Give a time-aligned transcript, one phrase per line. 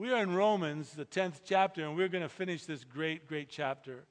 [0.00, 3.50] We are in Romans, the 10th chapter, and we're going to finish this great, great
[3.50, 4.04] chapter.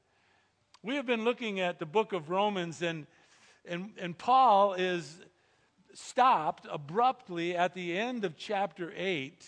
[0.84, 3.08] We have been looking at the book of Romans, and,
[3.66, 5.20] and, and Paul is
[5.96, 9.44] stopped abruptly at the end of chapter 8,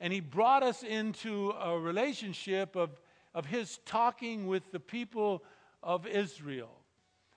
[0.00, 2.98] and he brought us into a relationship of,
[3.34, 5.44] of his talking with the people
[5.82, 6.72] of Israel.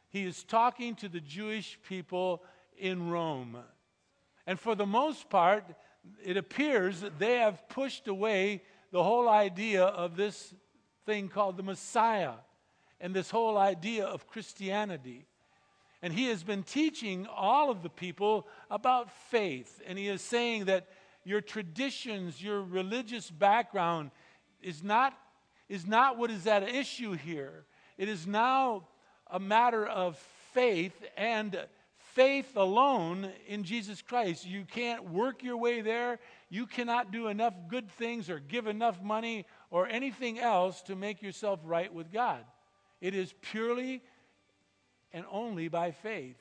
[0.07, 2.41] He is talking to the Jewish people
[2.77, 3.57] in Rome.
[4.47, 5.65] And for the most part,
[6.23, 8.61] it appears that they have pushed away
[8.91, 10.53] the whole idea of this
[11.05, 12.33] thing called the Messiah
[12.99, 15.25] and this whole idea of Christianity.
[16.01, 19.81] And he has been teaching all of the people about faith.
[19.85, 20.87] And he is saying that
[21.23, 24.11] your traditions, your religious background
[24.61, 25.17] is not,
[25.69, 27.65] is not what is at issue here.
[27.97, 28.87] It is now
[29.31, 30.17] a matter of
[30.53, 31.57] faith and
[32.13, 34.45] faith alone in Jesus Christ.
[34.45, 36.19] You can't work your way there.
[36.49, 41.21] You cannot do enough good things or give enough money or anything else to make
[41.21, 42.43] yourself right with God.
[43.01, 44.01] It is purely
[45.11, 46.37] and only by faith.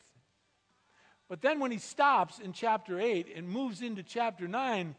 [1.29, 4.95] But then when he stops in chapter 8 and moves into chapter 9,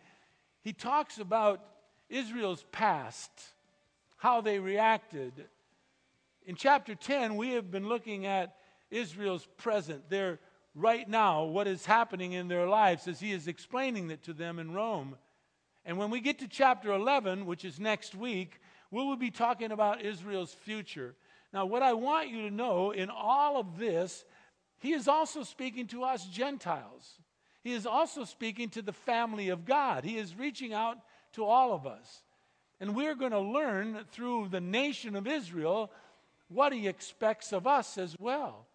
[0.64, 1.64] he talks about
[2.10, 3.30] Israel's past,
[4.18, 5.46] how they reacted.
[6.46, 8.56] In chapter 10, we have been looking at
[8.90, 10.40] Israel's present, their
[10.76, 14.60] right now what is happening in their lives as he is explaining it to them
[14.60, 15.16] in Rome.
[15.86, 19.72] And when we get to chapter 11, which is next week, we will be talking
[19.72, 21.16] about Israel's future.
[21.52, 24.26] Now, what I want you to know in all of this,
[24.80, 27.20] he is also speaking to us Gentiles.
[27.64, 30.04] He is also speaking to the family of God.
[30.04, 30.98] He is reaching out
[31.34, 32.24] to all of us.
[32.80, 35.92] And we're going to learn through the nation of Israel
[36.50, 38.66] what he expects of us as well.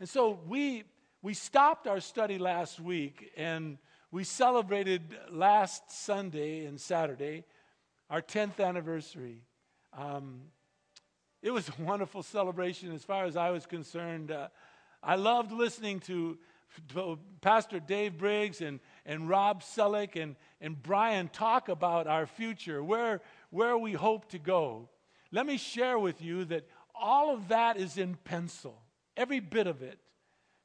[0.00, 0.84] And so we
[1.22, 3.76] we stopped our study last week and
[4.10, 7.44] we celebrated last Sunday and Saturday
[8.08, 9.42] our 10th anniversary.
[9.96, 10.40] Um,
[11.42, 14.30] it was a wonderful celebration as far as I was concerned.
[14.30, 14.48] Uh,
[15.02, 16.38] I loved listening to,
[16.94, 22.82] to, Pastor Dave Briggs and, and Rob Selleck and, and Brian talk about our future,
[22.82, 24.88] where, where we hope to go.
[25.32, 28.80] Let me share with you that all of that is in pencil,
[29.18, 29.98] every bit of it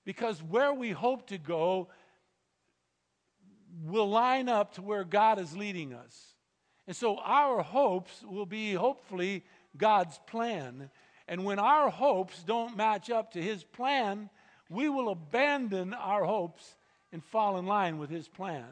[0.06, 1.90] because where we hope to go
[3.84, 6.36] will line up to where God is leading us.
[6.88, 9.44] And so our hopes will be hopefully
[9.76, 10.90] God's plan.
[11.28, 14.30] And when our hopes don't match up to His plan,
[14.70, 16.78] we will abandon our hopes
[17.12, 18.66] and fall in line with His plan.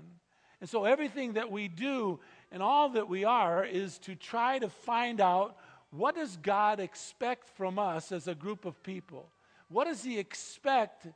[0.61, 2.19] And so everything that we do
[2.51, 5.57] and all that we are is to try to find out
[5.89, 9.29] what does God expect from us as a group of people?
[9.69, 11.07] What does He expect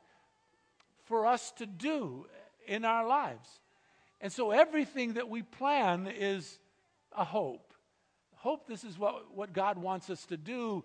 [1.08, 2.26] for us to do
[2.66, 3.48] in our lives.
[4.20, 6.58] And so everything that we plan is
[7.16, 7.72] a hope.
[8.36, 10.84] Hope this is what, what God wants us to do,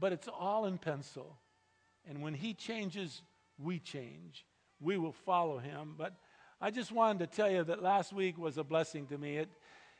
[0.00, 1.36] but it's all in pencil.
[2.08, 3.22] And when He changes,
[3.58, 4.46] we change.
[4.80, 5.94] We will follow Him.
[5.98, 6.14] But
[6.60, 9.36] I just wanted to tell you that last week was a blessing to me.
[9.36, 9.48] It,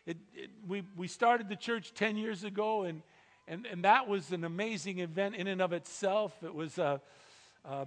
[0.07, 3.03] it, it, we, we started the church 10 years ago, and,
[3.47, 6.33] and, and that was an amazing event in and of itself.
[6.43, 7.01] It was a,
[7.65, 7.87] um,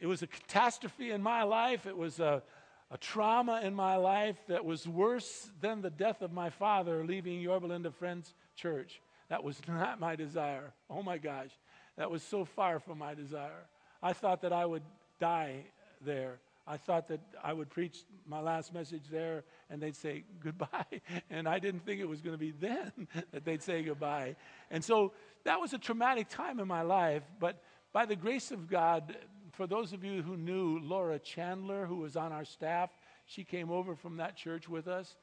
[0.00, 1.86] it was a catastrophe in my life.
[1.86, 2.42] It was a,
[2.90, 7.40] a trauma in my life that was worse than the death of my father leaving
[7.40, 9.00] Yorba Linda Friends Church.
[9.28, 10.72] That was not my desire.
[10.88, 11.50] Oh my gosh.
[11.96, 13.66] That was so far from my desire.
[14.02, 14.82] I thought that I would
[15.20, 15.64] die
[16.00, 16.38] there.
[16.66, 21.00] I thought that I would preach my last message there and they'd say goodbye.
[21.28, 24.36] And I didn't think it was going to be then that they'd say goodbye.
[24.70, 25.12] And so
[25.44, 27.22] that was a traumatic time in my life.
[27.38, 27.62] But
[27.92, 29.16] by the grace of God,
[29.60, 32.88] for those of you who knew Laura Chandler, who was on our staff,
[33.26, 35.16] she came over from that church with us.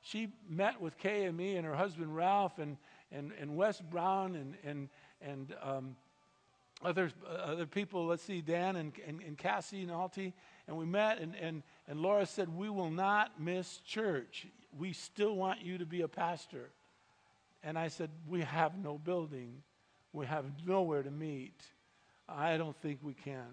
[0.00, 2.78] She met with Kay and me and her husband Ralph and,
[3.10, 4.88] and, and Wes Brown and, and,
[5.20, 5.96] and um,
[6.82, 7.10] other,
[7.44, 8.06] other people.
[8.06, 10.32] Let's see, Dan and, and, and Cassie and Alti.
[10.66, 14.46] And we met, and, and, and Laura said, We will not miss church.
[14.78, 16.70] We still want you to be a pastor.
[17.62, 19.62] And I said, We have no building,
[20.14, 21.60] we have nowhere to meet.
[22.26, 23.50] I don't think we can.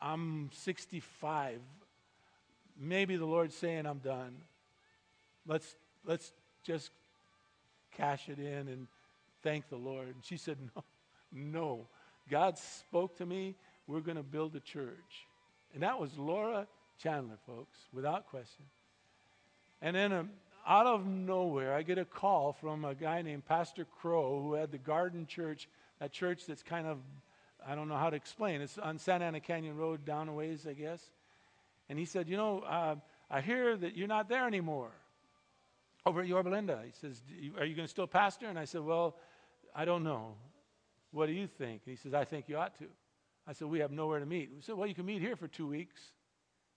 [0.00, 1.60] I'm 65.
[2.78, 4.36] Maybe the Lord's saying I'm done.
[5.46, 6.32] Let's, let's
[6.64, 6.90] just
[7.96, 8.86] cash it in and
[9.42, 10.08] thank the Lord.
[10.08, 10.82] And she said, No,
[11.32, 11.86] no.
[12.28, 13.54] God spoke to me.
[13.86, 15.26] We're going to build a church.
[15.74, 16.66] And that was Laura
[17.02, 18.64] Chandler, folks, without question.
[19.80, 20.30] And then um,
[20.66, 24.72] out of nowhere, I get a call from a guy named Pastor Crow who had
[24.72, 25.68] the Garden Church,
[26.00, 26.98] that church that's kind of
[27.68, 28.60] I don't know how to explain.
[28.60, 31.02] It's on Santa Ana Canyon Road down a ways, I guess.
[31.88, 32.96] And he said, You know, uh,
[33.30, 34.92] I hear that you're not there anymore.
[36.04, 36.80] over at Yorba Linda.
[36.84, 37.20] He says,
[37.58, 38.46] Are you going to still pastor?
[38.46, 39.16] And I said, Well,
[39.74, 40.34] I don't know.
[41.10, 41.82] What do you think?
[41.86, 42.86] And he says, I think you ought to.
[43.48, 44.50] I said, We have nowhere to meet.
[44.54, 46.00] We said, Well, you can meet here for two weeks.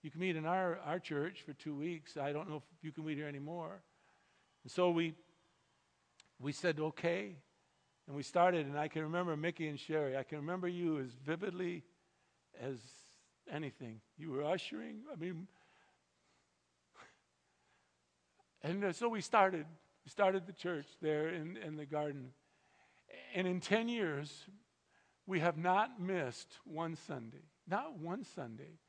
[0.02, 2.16] You can meet in our, our church for two weeks.
[2.16, 3.82] I don't know if you can meet here anymore.
[4.64, 5.14] And so we,
[6.40, 7.36] we said, Okay.
[8.10, 10.16] And we started, and I can remember Mickey and Sherry.
[10.16, 11.84] I can remember you as vividly
[12.60, 12.76] as
[13.48, 14.00] anything.
[14.18, 15.02] You were ushering.
[15.12, 15.46] I mean,
[18.64, 19.64] and uh, so we started.
[20.04, 22.32] We started the church there in, in the garden.
[23.32, 24.44] And in 10 years,
[25.24, 27.44] we have not missed one Sunday.
[27.68, 28.80] Not one Sunday.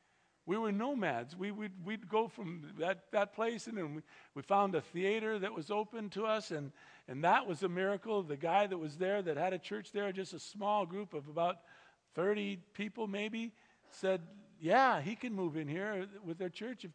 [0.46, 1.36] We were nomads.
[1.36, 4.02] We, would we'd go from that, that place, and then we,
[4.34, 6.72] we found a theater that was open to us, and,
[7.08, 8.24] and that was a miracle.
[8.24, 11.28] The guy that was there that had a church there, just a small group of
[11.28, 11.58] about
[12.16, 13.52] 30 people maybe,
[13.92, 14.22] said,
[14.60, 16.92] Yeah, he can move in here with their church if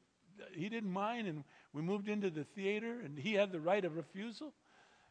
[0.52, 1.28] he didn't mind.
[1.28, 4.52] And we moved into the theater, and he had the right of refusal.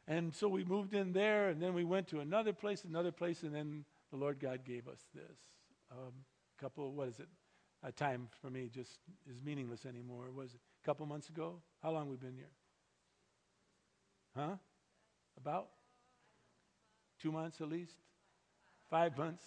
[0.07, 3.43] And so we moved in there, and then we went to another place, another place,
[3.43, 5.37] and then the Lord God gave us this.
[5.91, 6.13] Um,
[6.59, 7.27] couple, what is it?
[7.85, 8.99] A time for me just
[9.29, 10.31] is meaningless anymore.
[10.35, 11.61] Was it a couple months ago?
[11.83, 12.49] How long we been here?
[14.35, 14.55] Huh?
[15.37, 15.67] About
[17.21, 17.95] two months at least?
[18.89, 19.43] Five months?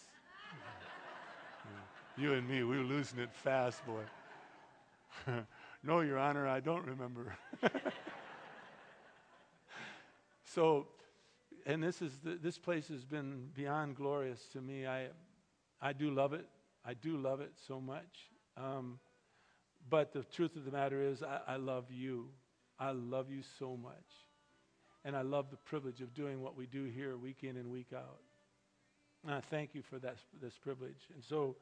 [2.16, 4.02] you and me, we were losing it fast, boy.
[5.82, 7.36] no, Your Honor, I don't remember.
[10.54, 10.86] So,
[11.66, 14.86] and this is the, this place has been beyond glorious to me.
[14.86, 15.08] I
[15.80, 16.46] I do love it.
[16.84, 18.30] I do love it so much.
[18.56, 18.98] Um,
[19.88, 22.28] but the truth of the matter is, I, I love you.
[22.78, 24.06] I love you so much,
[25.04, 27.92] and I love the privilege of doing what we do here, week in and week
[27.92, 28.20] out.
[29.24, 31.08] And I thank you for that this privilege.
[31.12, 31.56] And so,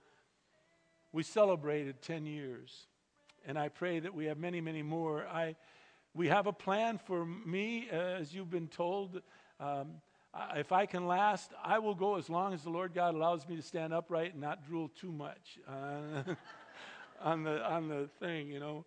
[1.13, 2.87] we celebrated ten years,
[3.47, 5.27] and I pray that we have many, many more.
[5.27, 5.57] I
[6.15, 9.23] we have a plan for me, uh, as you've been told.
[9.59, 10.03] Um,
[10.57, 13.57] if I can last, I will go as long as the Lord God allows me
[13.57, 16.35] to stand upright and not drool too much uh,
[17.23, 18.85] on the on the thing, you know.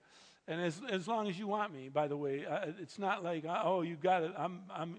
[0.48, 3.46] And as as long as you want me, by the way, uh, it's not like
[3.48, 4.32] oh you got it.
[4.38, 4.98] I'm I'm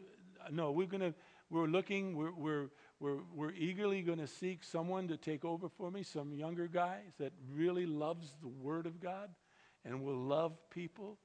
[0.51, 0.71] no.
[0.71, 1.15] We're gonna
[1.51, 2.17] we're looking.
[2.17, 2.67] We're we're
[3.01, 7.15] we're, we're eagerly going to seek someone to take over for me, some younger guys
[7.19, 9.31] that really loves the Word of God
[9.87, 11.17] and will love people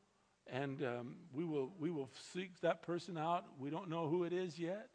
[0.47, 3.45] and um, we will we will seek that person out.
[3.59, 4.89] We don't know who it is yet,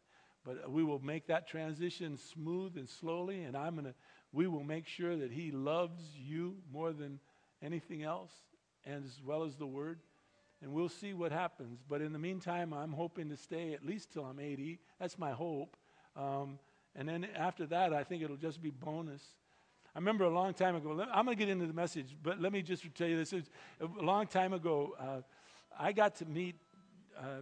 [0.45, 3.43] but we will make that transition smooth and slowly.
[3.43, 3.93] And I'm gonna
[4.33, 7.19] we will make sure that he loves you more than
[7.61, 8.31] anything else,
[8.85, 9.99] and as well as the word.
[10.61, 11.79] And we'll see what happens.
[11.87, 14.79] But in the meantime, I'm hoping to stay at least till I'm 80.
[14.99, 15.75] That's my hope.
[16.15, 16.59] Um,
[16.95, 19.23] and then after that, I think it'll just be bonus.
[19.95, 22.53] I remember a long time ago, I'm going to get into the message, but let
[22.53, 23.33] me just tell you this.
[23.33, 25.21] A long time ago, uh,
[25.77, 26.55] I got to meet
[27.17, 27.41] uh,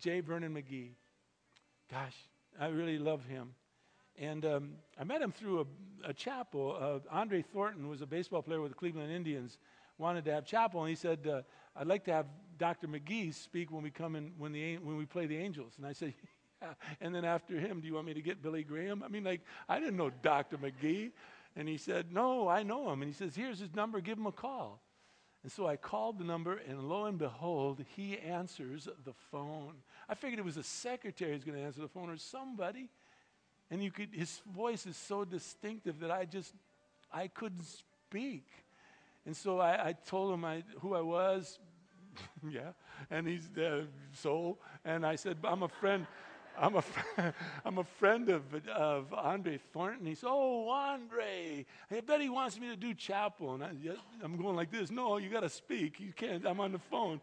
[0.00, 0.20] J.
[0.20, 0.92] Vernon McGee.
[1.90, 2.16] Gosh,
[2.58, 3.54] I really love him.
[4.18, 6.76] And um, I met him through a, a chapel.
[6.80, 9.58] Uh, Andre Thornton was a baseball player with the Cleveland Indians,
[9.98, 11.42] wanted to have chapel, and he said, uh,
[11.76, 12.26] "I'd like to have
[12.58, 12.88] Dr.
[12.88, 15.92] McGee speak when we come in when the when we play the Angels." And I
[15.92, 16.14] said,
[16.62, 19.02] "Yeah." And then after him, do you want me to get Billy Graham?
[19.02, 20.56] I mean, like I didn't know Dr.
[20.56, 21.12] McGee.
[21.58, 24.00] And he said, "No, I know him." And he says, "Here's his number.
[24.00, 24.82] Give him a call."
[25.46, 29.74] And so I called the number, and lo and behold, he answers the phone.
[30.08, 32.88] I figured it was a secretary who's going to answer the phone or somebody.
[33.70, 36.52] And you could, his voice is so distinctive that I just,
[37.12, 38.48] I couldn't speak.
[39.24, 41.60] And so I, I told him I, who I was.
[42.50, 42.72] yeah.
[43.08, 43.82] And he's uh,
[44.14, 44.58] so.
[44.84, 46.08] And I said, I'm a friend.
[46.58, 46.84] I'm a,
[47.64, 48.42] I'm a friend of,
[48.74, 50.06] of Andre Thornton.
[50.06, 53.54] He said, Oh, Andre, I bet he wants me to do chapel.
[53.54, 56.00] And I, am going like this No, you got to speak.
[56.00, 56.46] You can't.
[56.46, 57.20] I'm on the phone.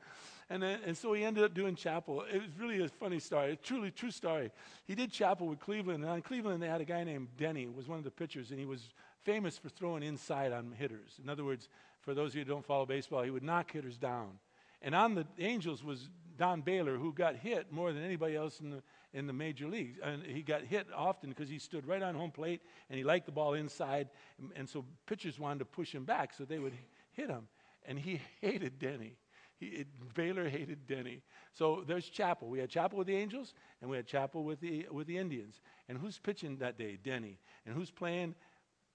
[0.49, 2.23] And, then, and so he ended up doing chapel.
[2.31, 4.51] It was really a funny story, a truly true story.
[4.85, 6.03] He did chapel with Cleveland.
[6.03, 8.59] And on Cleveland, they had a guy named Denny, was one of the pitchers, and
[8.59, 8.89] he was
[9.23, 11.19] famous for throwing inside on hitters.
[11.23, 11.69] In other words,
[12.01, 14.37] for those of you who don't follow baseball, he would knock hitters down.
[14.81, 18.71] And on the Angels was Don Baylor, who got hit more than anybody else in
[18.71, 19.99] the, in the major leagues.
[20.03, 23.25] And he got hit often because he stood right on home plate and he liked
[23.25, 24.09] the ball inside.
[24.55, 26.73] And, so pitchers wanted to push him back so they would
[27.11, 27.47] hit him.
[27.85, 29.17] And he hated Denny.
[29.57, 31.21] He, it, Baylor hated Denny.
[31.53, 32.49] So there's chapel.
[32.49, 35.61] We had chapel with the Angels and we had chapel with the, with the Indians.
[35.87, 36.97] And who's pitching that day?
[37.01, 37.39] Denny.
[37.65, 38.35] And who's playing?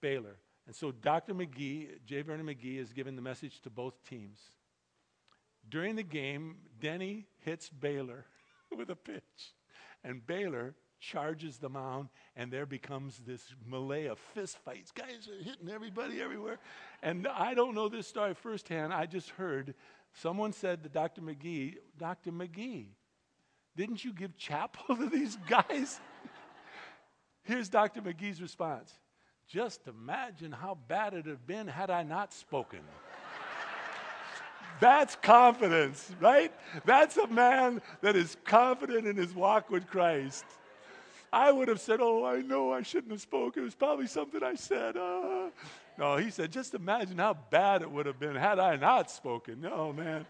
[0.01, 0.37] Baylor.
[0.67, 1.33] And so Dr.
[1.33, 2.23] McGee, J.
[2.23, 4.39] Vernon McGee, is giving the message to both teams.
[5.69, 8.27] During the game, Denny hits Baylor
[8.77, 9.55] with a pitch
[10.05, 14.91] and Baylor charges the mound, and there becomes this melee of fist fights.
[14.91, 16.59] Guys are hitting everybody everywhere.
[17.03, 18.93] And I don't know this story firsthand.
[18.93, 19.75] I just heard
[20.15, 21.21] someone said to Dr.
[21.21, 22.33] McGee, Dr.
[22.33, 22.87] McGee,
[23.77, 26.01] Didn't you give chapel to these guys?
[27.45, 28.03] Here's Dr.
[28.03, 28.93] McGee's response
[29.47, 32.81] Just imagine how bad it would have been had I not spoken.
[34.81, 36.53] That's confidence, right?
[36.85, 40.45] That's a man that is confident in his walk with Christ.
[41.33, 43.63] I would have said, Oh, I know I shouldn't have spoken.
[43.63, 44.97] It was probably something I said.
[44.97, 45.51] Uh.
[45.99, 49.61] No, he said, Just imagine how bad it would have been had I not spoken.
[49.61, 50.27] No, man.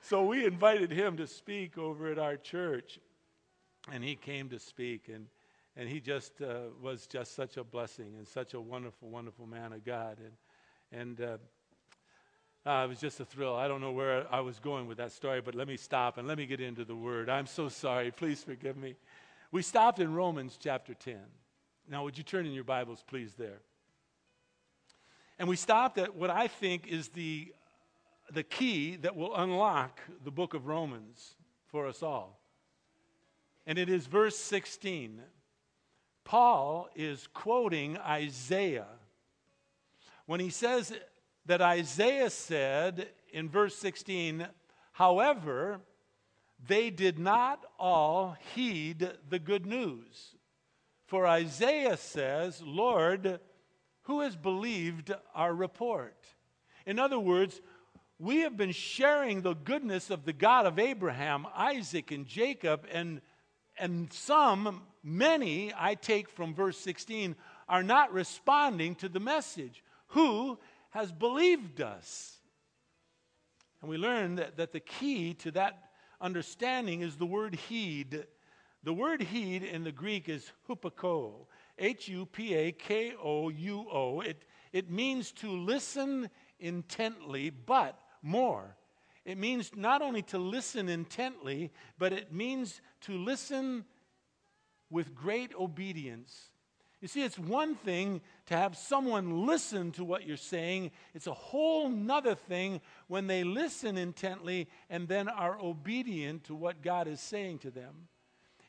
[0.00, 2.98] So we invited him to speak over at our church,
[3.90, 5.26] and he came to speak, and,
[5.76, 9.72] and he just uh, was just such a blessing and such a wonderful, wonderful man
[9.72, 10.18] of God.
[10.18, 11.38] And, and uh,
[12.66, 13.54] uh, it was just a thrill.
[13.54, 16.26] I don't know where I was going with that story, but let me stop and
[16.26, 17.28] let me get into the word.
[17.28, 18.10] I'm so sorry.
[18.10, 18.94] Please forgive me.
[19.52, 21.18] We stopped in Romans chapter 10.
[21.90, 23.60] Now, would you turn in your Bibles, please, there?
[25.38, 27.52] And we stopped at what I think is the,
[28.32, 31.34] the key that will unlock the book of Romans
[31.66, 32.40] for us all.
[33.66, 35.20] And it is verse 16.
[36.24, 38.86] Paul is quoting Isaiah
[40.24, 40.94] when he says
[41.46, 44.46] that Isaiah said in verse 16,
[44.92, 45.80] however,
[46.66, 50.34] they did not all heed the good news.
[51.06, 53.40] For Isaiah says, Lord,
[54.02, 56.16] who has believed our report?
[56.86, 57.60] In other words,
[58.18, 63.20] we have been sharing the goodness of the God of Abraham, Isaac, and Jacob, and,
[63.78, 67.36] and some, many, I take from verse 16,
[67.68, 69.82] are not responding to the message.
[70.08, 70.58] Who
[70.94, 72.38] has believed us?
[73.80, 78.24] And we learn that, that the key to that understanding is the word heed.
[78.84, 81.46] The word heed in the Greek is hupako,
[81.78, 84.20] H U P A K O U O.
[84.20, 88.76] It, it means to listen intently, but more.
[89.24, 93.84] It means not only to listen intently, but it means to listen
[94.90, 96.50] with great obedience.
[97.00, 101.34] You see, it's one thing to have someone listen to what you're saying, it's a
[101.34, 107.20] whole nother thing when they listen intently and then are obedient to what God is
[107.20, 108.08] saying to them.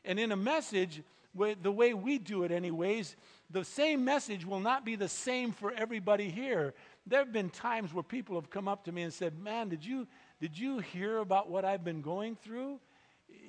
[0.04, 1.02] And in a message,
[1.34, 3.16] the way we do it, anyways,
[3.50, 6.72] the same message will not be the same for everybody here.
[7.06, 9.84] There have been times where people have come up to me and said, Man, did
[9.84, 10.06] you,
[10.40, 12.80] did you hear about what I've been going through?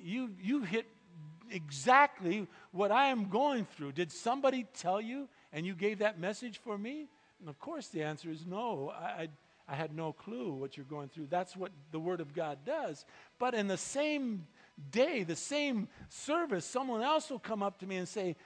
[0.02, 0.86] You, you hit
[1.50, 3.92] exactly what I am going through.
[3.92, 7.08] Did somebody tell you and you gave that message for me?
[7.40, 8.92] And of course, the answer is no.
[8.98, 9.28] I, I,
[9.68, 11.26] I had no clue what you're going through.
[11.30, 13.04] That's what the Word of God does.
[13.38, 14.46] But in the same
[14.90, 18.36] day, the same service, someone else will come up to me and say,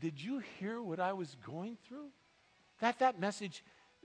[0.00, 2.08] Did you hear what I was going through?
[2.80, 3.64] That, that message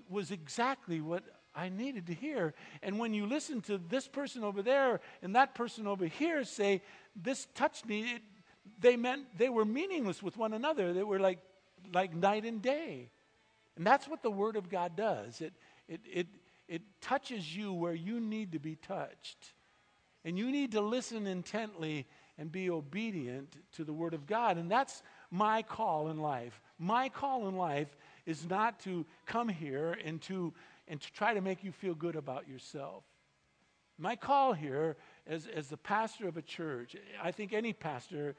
[0.09, 1.23] was exactly what
[1.55, 2.53] I needed to hear.
[2.81, 6.81] And when you listen to this person over there and that person over here say,
[7.15, 8.21] This touched me, it,
[8.79, 10.93] they meant they were meaningless with one another.
[10.93, 11.39] They were like,
[11.93, 13.09] like night and day.
[13.75, 15.41] And that's what the Word of God does.
[15.41, 15.53] It,
[15.87, 16.27] it, it,
[16.67, 19.53] it touches you where you need to be touched.
[20.23, 22.05] And you need to listen intently
[22.37, 24.57] and be obedient to the Word of God.
[24.57, 26.61] And that's my call in life.
[26.77, 27.95] My call in life
[28.25, 30.53] is not to come here and to
[30.87, 33.03] and to try to make you feel good about yourself.
[33.97, 38.35] My call here as, as the pastor of a church, I think any pastor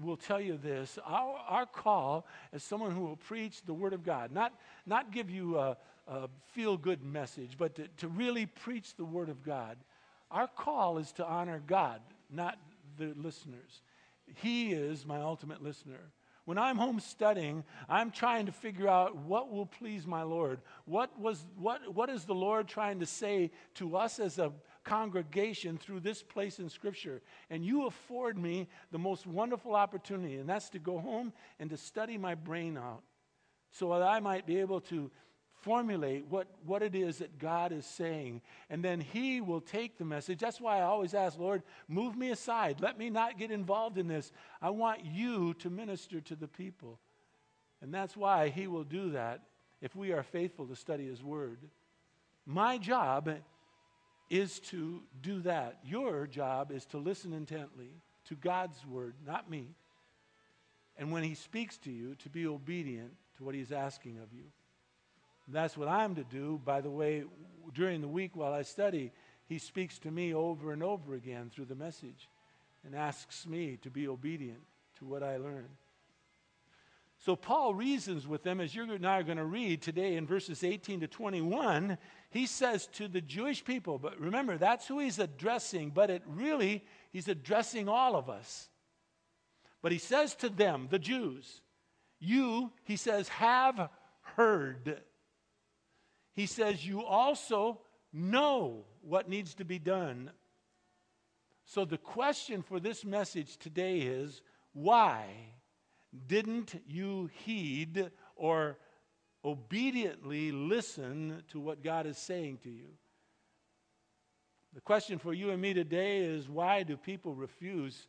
[0.00, 4.04] will tell you this our, our call as someone who will preach the Word of
[4.04, 4.52] God, not,
[4.86, 5.76] not give you a,
[6.06, 9.76] a feel good message, but to, to really preach the Word of God.
[10.30, 12.00] Our call is to honor God,
[12.30, 12.58] not
[12.98, 13.82] the listeners.
[14.34, 16.10] He is my ultimate listener.
[16.44, 20.60] When I'm home studying, I'm trying to figure out what will please my Lord.
[20.86, 24.52] What, was, what, what is the Lord trying to say to us as a
[24.88, 27.22] congregation through this place in Scripture?
[27.50, 31.76] And you afford me the most wonderful opportunity, and that's to go home and to
[31.76, 33.02] study my brain out
[33.70, 35.10] so that I might be able to
[35.62, 38.40] formulate what, what it is that God is saying.
[38.70, 40.38] And then He will take the message.
[40.38, 42.80] That's why I always ask, Lord, move me aside.
[42.80, 44.32] Let me not get involved in this.
[44.62, 46.98] I want you to minister to the people.
[47.80, 49.42] And that's why He will do that
[49.80, 51.58] if we are faithful to study His Word.
[52.46, 53.28] My job
[54.30, 55.78] is to do that.
[55.84, 57.90] Your job is to listen intently
[58.26, 59.68] to God's Word, not me.
[60.98, 64.44] And when He speaks to you, to be obedient to what He's asking of you.
[65.50, 66.60] That's what I'm to do.
[66.64, 67.24] By the way,
[67.74, 69.12] during the week while I study,
[69.48, 72.28] he speaks to me over and over again through the message
[72.84, 74.60] and asks me to be obedient
[74.98, 75.68] to what I learn.
[77.28, 80.26] So Paul reasons with them, as you and I are going to read today in
[80.26, 81.98] verses 18 to 21.
[82.30, 86.86] He says to the Jewish people, but remember, that's who he's addressing, but it really
[87.10, 88.70] he's addressing all of us.
[89.82, 91.60] But he says to them, the Jews,
[92.18, 93.90] you, he says, have
[94.34, 95.02] heard.
[96.32, 100.30] He says, you also know what needs to be done.
[101.66, 104.40] So the question for this message today is
[104.72, 105.26] why
[106.26, 108.78] didn't you heed or
[109.44, 112.88] obediently listen to what God is saying to you?
[114.74, 118.08] The question for you and me today is why do people refuse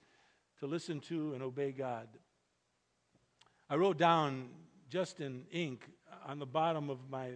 [0.59, 2.07] to listen to and obey God?
[3.69, 4.49] I wrote down
[4.89, 5.85] just in ink
[6.25, 7.31] on the bottom of my,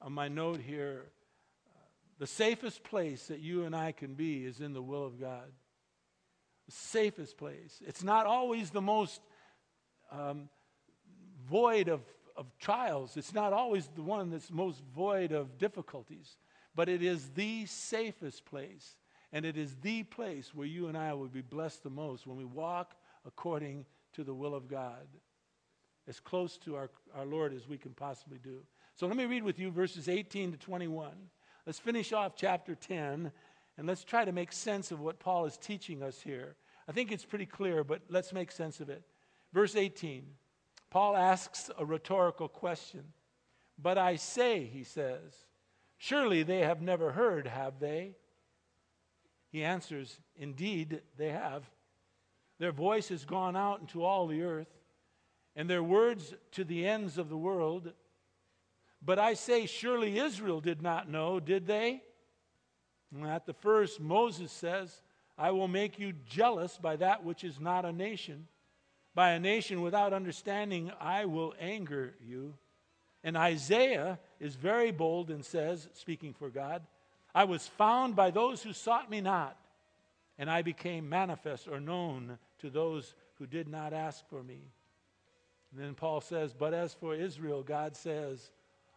[0.00, 1.06] of my note here
[2.18, 5.52] the safest place that you and I can be is in the will of God.
[6.66, 7.80] The safest place.
[7.86, 9.20] It's not always the most
[10.10, 10.48] um,
[11.48, 12.00] void of,
[12.36, 16.36] of trials, it's not always the one that's most void of difficulties,
[16.74, 18.96] but it is the safest place.
[19.32, 22.38] And it is the place where you and I will be blessed the most when
[22.38, 22.94] we walk
[23.26, 23.84] according
[24.14, 25.06] to the will of God,
[26.06, 28.62] as close to our, our Lord as we can possibly do.
[28.94, 31.12] So let me read with you verses 18 to 21.
[31.66, 33.30] Let's finish off chapter 10
[33.76, 36.56] and let's try to make sense of what Paul is teaching us here.
[36.88, 39.02] I think it's pretty clear, but let's make sense of it.
[39.52, 40.24] Verse 18
[40.90, 43.04] Paul asks a rhetorical question.
[43.80, 45.32] But I say, he says,
[45.98, 48.16] surely they have never heard, have they?
[49.50, 51.64] He answers, Indeed, they have.
[52.58, 54.68] Their voice has gone out into all the earth,
[55.54, 57.92] and their words to the ends of the world.
[59.00, 62.02] But I say, surely Israel did not know, did they?
[63.24, 65.02] At the first, Moses says,
[65.36, 68.48] I will make you jealous by that which is not a nation.
[69.14, 72.54] By a nation without understanding, I will anger you.
[73.24, 76.82] And Isaiah is very bold and says, speaking for God,
[77.34, 79.56] I was found by those who sought me not,
[80.38, 84.60] and I became manifest or known to those who did not ask for me.
[85.72, 88.50] And then Paul says, But as for Israel, God says,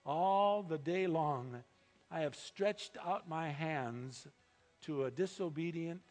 [0.05, 1.63] all the day long,
[2.09, 4.27] I have stretched out my hands
[4.81, 6.01] to a disobedient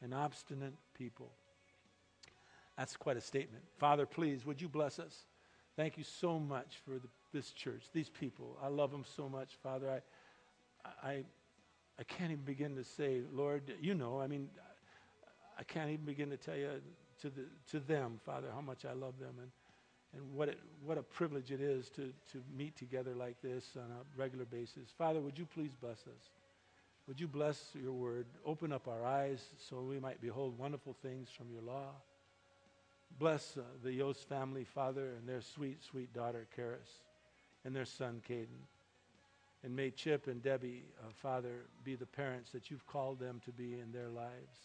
[0.00, 1.30] and obstinate people.
[2.76, 3.64] That's quite a statement.
[3.78, 5.14] Father, please, would you bless us?
[5.76, 8.58] Thank you so much for the, this church, these people.
[8.62, 10.02] I love them so much, Father.
[10.84, 11.24] I, I,
[11.98, 14.48] I can't even begin to say, Lord, you know, I mean,
[15.58, 16.68] I can't even begin to tell you
[17.20, 19.34] to, the, to them, Father, how much I love them.
[19.40, 19.50] And
[20.14, 23.90] and what, it, what a privilege it is to, to meet together like this on
[23.90, 24.90] a regular basis.
[24.96, 26.30] Father, would you please bless us?
[27.08, 28.26] Would you bless your word?
[28.44, 31.90] Open up our eyes so we might behold wonderful things from your law.
[33.22, 37.04] Bless uh, the Yost family, Father, and their sweet, sweet daughter, Karis,
[37.64, 38.66] and their son, Caden.
[39.62, 43.52] And may Chip and Debbie, uh, Father, be the parents that you've called them to
[43.52, 44.58] be in their lives.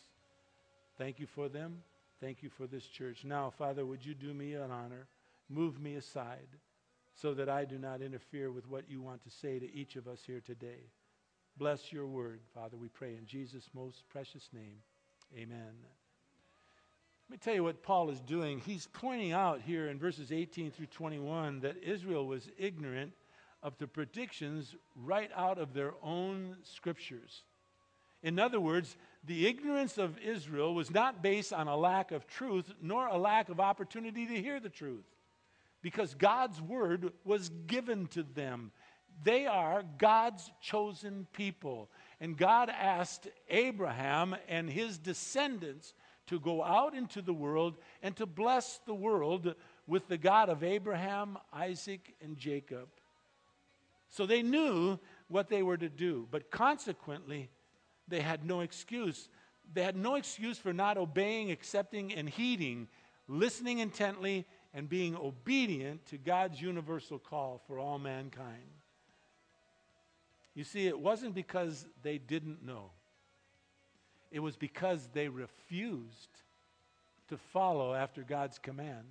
[0.97, 1.83] Thank you for them.
[2.19, 3.23] Thank you for this church.
[3.23, 5.05] Now, Father, would you do me an honor?
[5.49, 6.47] Move me aside
[7.13, 10.07] so that I do not interfere with what you want to say to each of
[10.07, 10.81] us here today.
[11.57, 14.77] Bless your word, Father, we pray in Jesus' most precious name.
[15.37, 15.75] Amen.
[17.29, 18.61] Let me tell you what Paul is doing.
[18.65, 23.11] He's pointing out here in verses 18 through 21 that Israel was ignorant
[23.61, 27.43] of the predictions right out of their own scriptures.
[28.23, 32.73] In other words, the ignorance of Israel was not based on a lack of truth
[32.81, 35.05] nor a lack of opportunity to hear the truth
[35.81, 38.71] because God's word was given to them.
[39.21, 41.89] They are God's chosen people.
[42.21, 45.93] And God asked Abraham and his descendants
[46.27, 49.55] to go out into the world and to bless the world
[49.87, 52.89] with the God of Abraham, Isaac, and Jacob.
[54.09, 57.49] So they knew what they were to do, but consequently,
[58.07, 59.29] they had no excuse.
[59.73, 62.87] They had no excuse for not obeying, accepting, and heeding,
[63.27, 68.69] listening intently, and being obedient to God's universal call for all mankind.
[70.53, 72.91] You see, it wasn't because they didn't know,
[74.31, 76.29] it was because they refused
[77.29, 79.05] to follow after God's command.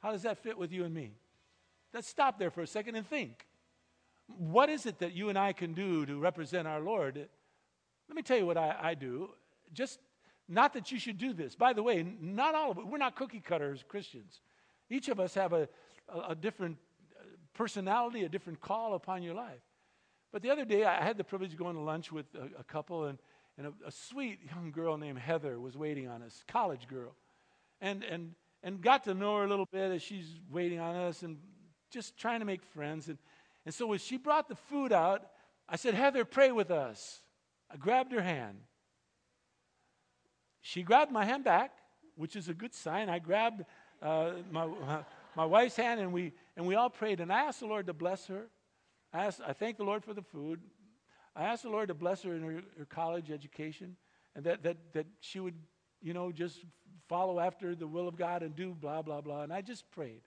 [0.00, 1.12] How does that fit with you and me?
[1.92, 3.46] Let's stop there for a second and think.
[4.26, 7.16] What is it that you and I can do to represent our Lord?
[8.08, 9.30] Let me tell you what I, I do.
[9.72, 9.98] Just
[10.48, 11.54] not that you should do this.
[11.54, 12.86] By the way, not all of it.
[12.86, 14.40] We're not cookie cutters Christians.
[14.90, 15.68] Each of us have a,
[16.08, 16.76] a, a different
[17.18, 19.62] uh, personality, a different call upon your life.
[20.32, 22.64] But the other day, I had the privilege of going to lunch with a, a
[22.64, 23.18] couple, and,
[23.56, 27.14] and a, a, sweet young girl named Heather was waiting on us, college girl.
[27.80, 31.22] And, and, and got to know her a little bit as she's waiting on us
[31.22, 31.38] and
[31.90, 33.08] just trying to make friends.
[33.08, 33.18] And,
[33.64, 35.26] and so when she brought the food out,
[35.68, 37.20] I said, Heather, pray with us.
[37.70, 38.58] I grabbed her hand.
[40.60, 41.72] she grabbed my hand back,
[42.16, 43.08] which is a good sign.
[43.08, 43.64] I grabbed
[44.02, 44.68] uh, my,
[45.36, 47.20] my wife's hand and we, and we all prayed.
[47.20, 48.46] And I asked the Lord to bless her.
[49.12, 50.60] I, asked, I thanked the Lord for the food.
[51.36, 53.96] I asked the Lord to bless her in her, her college education
[54.34, 55.54] and that, that, that she would,
[56.02, 56.58] you know, just
[57.08, 59.42] follow after the will of God and do blah, blah, blah.
[59.42, 60.22] And I just prayed.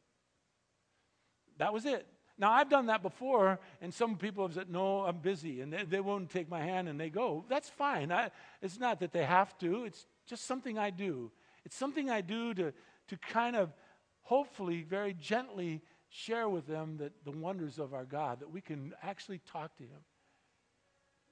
[1.57, 2.05] That was it.
[2.39, 5.83] Now, I've done that before, and some people have said, No, I'm busy, and they,
[5.83, 7.43] they won't take my hand and they go.
[7.49, 8.11] That's fine.
[8.11, 8.29] I,
[8.61, 11.31] it's not that they have to, it's just something I do.
[11.65, 12.73] It's something I do to,
[13.07, 13.73] to kind of
[14.21, 18.93] hopefully very gently share with them that the wonders of our God, that we can
[19.01, 19.99] actually talk to Him.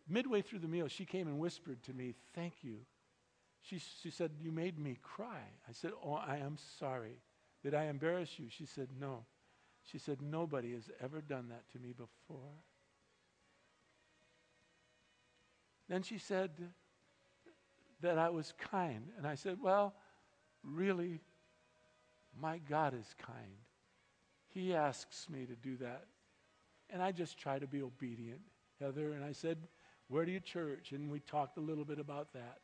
[0.08, 2.78] Midway through the meal, she came and whispered to me, Thank you.
[3.62, 5.42] She, she said, You made me cry.
[5.68, 7.20] I said, Oh, I am sorry.
[7.64, 8.46] Did I embarrass you?
[8.50, 9.26] She said, No.
[9.84, 12.52] She said, Nobody has ever done that to me before.
[15.90, 16.52] Then she said
[18.02, 19.08] that I was kind.
[19.18, 19.96] And I said, Well,
[20.64, 21.20] really,
[22.40, 23.58] my God is kind.
[24.54, 26.06] He asks me to do that.
[26.92, 28.42] And I just try to be obedient,
[28.80, 29.14] Heather.
[29.14, 29.58] And I said,
[30.08, 30.92] Where do you church?
[30.92, 32.60] And we talked a little bit about that.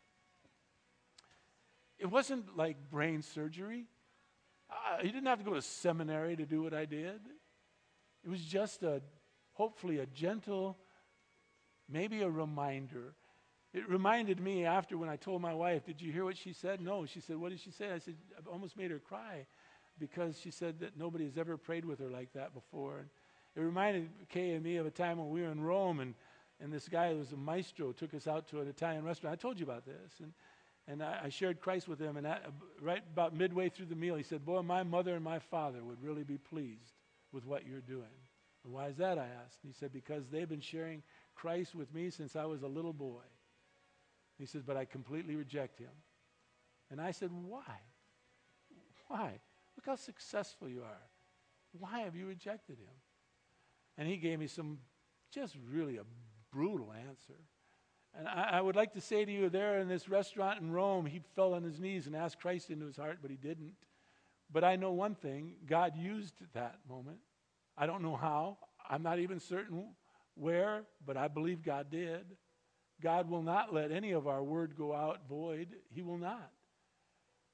[1.97, 3.85] It wasn't like brain surgery.
[4.69, 7.19] Uh, didn't have to go to seminary to do what I did.
[8.23, 9.01] It was just a,
[9.53, 10.77] hopefully, a gentle,
[11.89, 13.13] maybe a reminder.
[13.73, 16.81] It reminded me after when I told my wife, Did you hear what she said?
[16.81, 17.05] No.
[17.05, 17.91] She said, What did she say?
[17.91, 19.45] I said, I almost made her cry
[19.99, 22.99] because she said that nobody has ever prayed with her like that before.
[22.99, 23.09] And
[23.55, 26.15] it reminded Kay and me of a time when we were in Rome and,
[26.61, 29.33] and this guy who was a maestro took us out to an Italian restaurant.
[29.33, 30.19] I told you about this.
[30.21, 30.33] And
[30.87, 32.17] and I, I shared Christ with him.
[32.17, 32.27] And
[32.81, 36.03] right about midway through the meal, he said, Boy, my mother and my father would
[36.03, 36.93] really be pleased
[37.31, 38.03] with what you're doing.
[38.63, 39.17] And why is that?
[39.17, 39.59] I asked.
[39.63, 41.03] And he said, Because they've been sharing
[41.35, 43.23] Christ with me since I was a little boy.
[44.37, 45.91] He says, But I completely reject him.
[46.89, 47.79] And I said, Why?
[49.07, 49.39] Why?
[49.77, 51.07] Look how successful you are.
[51.79, 52.95] Why have you rejected him?
[53.97, 54.79] And he gave me some
[55.31, 56.03] just really a
[56.51, 57.39] brutal answer.
[58.17, 61.05] And I, I, would like to say to you, there in this restaurant in Rome,
[61.05, 63.73] he fell on his knees and asked Christ into his heart, but he didn't.
[64.51, 67.19] But I know one thing God used that moment.
[67.77, 68.57] I don't know how.
[68.89, 69.87] I'm not even certain
[70.35, 72.25] where, but I believe God did.
[73.01, 75.69] God will not let any of our word go out void.
[75.89, 76.51] He will not.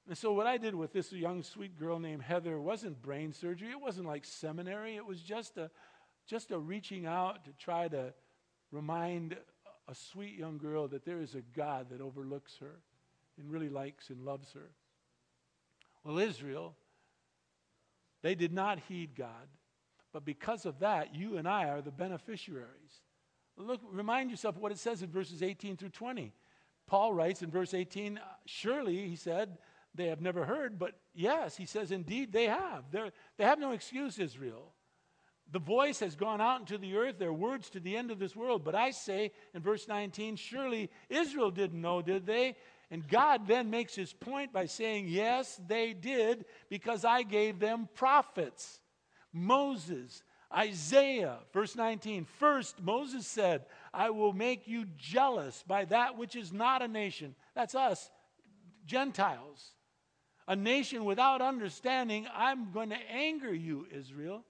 [0.08, 3.70] And so, what I did with this young, sweet girl named Heather wasn't brain surgery.
[3.70, 4.96] It wasn't like seminary.
[4.96, 5.70] It was just a,
[6.26, 8.14] just a reaching out to try to
[8.72, 9.38] remind
[9.88, 12.82] a sweet young girl that there is a God that overlooks her
[13.38, 14.72] and really likes and loves her.
[16.04, 16.76] Well, Israel,
[18.22, 19.48] they did not heed God,
[20.12, 23.02] but because of that, you and I are the beneficiaries.
[23.58, 26.34] Look, remind yourself what it says in verses 18 through 20.
[26.88, 29.58] Paul writes in verse 18, surely, he said,
[29.96, 32.86] they have never heard, but yes, he says, indeed they have.
[32.92, 34.74] They're, they have no excuse, Israel.
[35.52, 38.36] The voice has gone out into the earth, their words to the end of this
[38.36, 38.64] world.
[38.66, 42.56] But I say in verse 19, surely Israel didn't know, did they?
[42.92, 47.88] And God then makes his point by saying, Yes, they did, because I gave them
[47.96, 48.80] prophets.
[49.34, 50.24] Moses,
[50.56, 52.26] Isaiah, verse 19.
[52.40, 57.36] First, Moses said, I will make you jealous by that which is not a nation.
[57.56, 58.10] That's us,
[58.86, 59.72] Gentiles.
[60.48, 64.46] A nation without understanding, I'm going to anger you, Israel.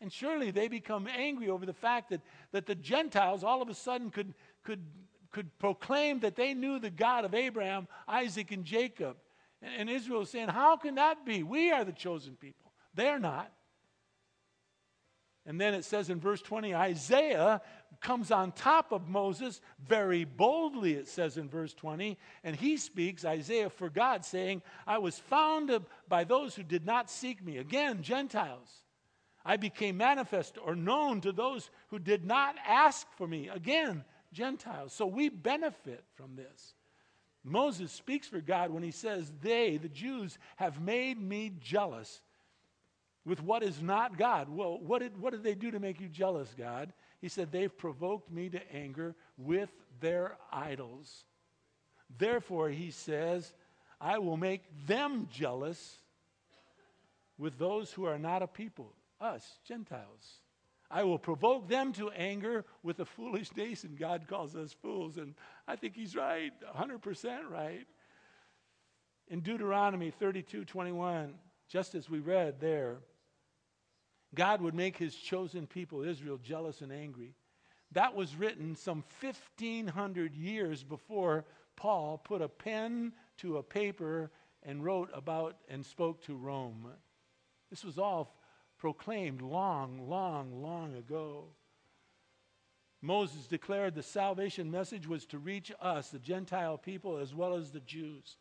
[0.00, 2.20] And surely they become angry over the fact that,
[2.52, 4.32] that the Gentiles all of a sudden could,
[4.62, 4.84] could,
[5.32, 9.16] could proclaim that they knew the God of Abraham, Isaac, and Jacob.
[9.60, 11.42] And, and Israel is saying, How can that be?
[11.42, 12.72] We are the chosen people.
[12.94, 13.52] They're not.
[15.48, 17.62] And then it says in verse 20, Isaiah
[18.02, 22.18] comes on top of Moses very boldly, it says in verse 20.
[22.44, 25.72] And he speaks, Isaiah, for God, saying, I was found
[26.06, 27.56] by those who did not seek me.
[27.56, 28.84] Again, Gentiles.
[29.48, 33.48] I became manifest or known to those who did not ask for me.
[33.48, 34.92] Again, Gentiles.
[34.92, 36.74] So we benefit from this.
[37.42, 42.20] Moses speaks for God when he says, They, the Jews, have made me jealous
[43.24, 44.50] with what is not God.
[44.50, 46.92] Well, what did, what did they do to make you jealous, God?
[47.22, 51.24] He said, They've provoked me to anger with their idols.
[52.18, 53.54] Therefore, he says,
[53.98, 55.96] I will make them jealous
[57.38, 60.40] with those who are not a people us, Gentiles.
[60.90, 63.96] I will provoke them to anger with a foolish nation.
[63.98, 65.34] God calls us fools, and
[65.66, 67.86] I think he's right, 100% right.
[69.28, 71.34] In Deuteronomy 32 21,
[71.68, 72.98] just as we read there,
[74.34, 77.34] God would make his chosen people, Israel, jealous and angry.
[77.92, 81.44] That was written some 1,500 years before
[81.76, 84.30] Paul put a pen to a paper
[84.62, 86.88] and wrote about and spoke to Rome.
[87.70, 88.37] This was all
[88.78, 91.44] proclaimed long, long, long ago.
[93.00, 97.70] Moses declared the salvation message was to reach us, the Gentile people, as well as
[97.70, 98.36] the Jews.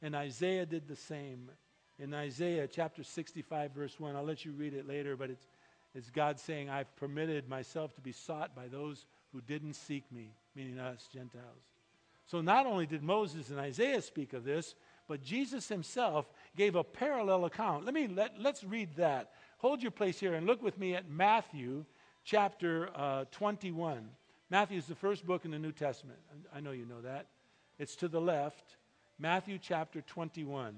[0.00, 1.50] And Isaiah did the same.
[1.98, 5.46] In Isaiah chapter 65, verse 1, I'll let you read it later, but it's,
[5.94, 10.32] it's God saying, I've permitted myself to be sought by those who didn't seek me,
[10.54, 11.64] meaning us, Gentiles.
[12.26, 14.74] So not only did Moses and Isaiah speak of this,
[15.08, 17.84] but Jesus himself gave a parallel account.
[17.84, 19.32] Let me let, let's read that.
[19.58, 21.84] Hold your place here and look with me at Matthew
[22.24, 24.08] chapter uh, 21.
[24.50, 26.20] Matthew is the first book in the New Testament.
[26.54, 27.26] I know you know that.
[27.76, 28.76] It's to the left.
[29.18, 30.76] Matthew chapter 21.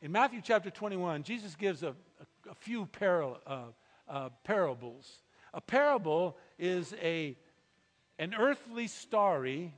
[0.00, 3.62] In Matthew chapter 21, Jesus gives a, a, a few paral, uh,
[4.08, 5.22] uh, parables.
[5.54, 7.36] A parable is a,
[8.20, 9.74] an earthly story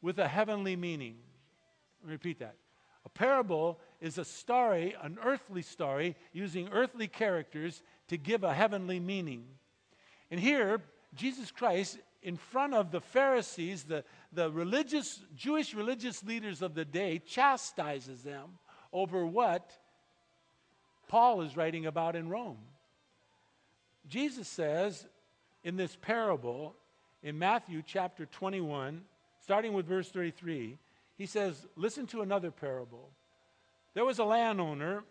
[0.00, 1.16] with a heavenly meaning.
[2.00, 2.54] Let me repeat that.
[3.04, 9.00] A parable is a story, an earthly story, using earthly characters to give a heavenly
[9.00, 9.44] meaning.
[10.30, 10.82] And here,
[11.14, 16.84] Jesus Christ, in front of the Pharisees, the, the religious, Jewish religious leaders of the
[16.84, 18.58] day, chastises them
[18.92, 19.70] over what
[21.08, 22.58] Paul is writing about in Rome.
[24.08, 25.06] Jesus says
[25.64, 26.74] in this parable
[27.22, 29.02] in Matthew chapter 21,
[29.40, 30.78] starting with verse 33,
[31.16, 33.10] he says, Listen to another parable.
[33.96, 35.02] There was a landowner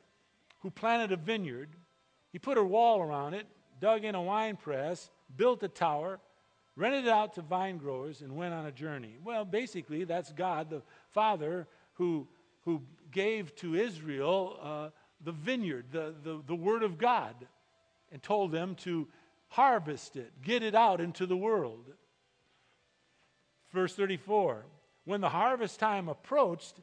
[0.61, 1.75] who planted a vineyard
[2.35, 3.47] he put a wall around it,
[3.79, 6.19] dug in a wine press, built a tower,
[6.75, 9.15] rented it out to vine growers, and went on a journey.
[9.23, 12.27] Well, basically, that's God, the Father, who,
[12.65, 14.89] who gave to Israel uh,
[15.23, 17.35] the vineyard, the, the, the Word of God,
[18.11, 19.07] and told them to
[19.47, 21.85] harvest it, get it out into the world.
[23.71, 24.65] Verse 34
[25.05, 26.81] When the harvest time approached,